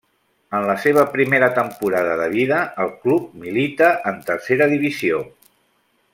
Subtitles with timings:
[0.59, 5.23] En la seva primera temporada de vida el club milita en Tercera Divisió.